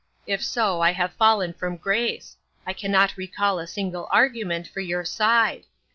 [0.25, 2.35] If so, I have fallen from grace.
[2.65, 5.65] I can not recall a single argu ment for your side.